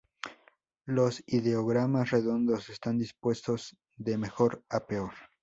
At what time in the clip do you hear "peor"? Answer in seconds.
4.87-5.13